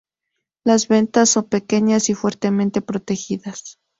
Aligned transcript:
Las 0.65 0.87
ventanas 0.87 1.29
son 1.29 1.43
pequeñas 1.47 2.09
y 2.09 2.15
fuertemente 2.15 2.81
protegidas. 2.81 3.77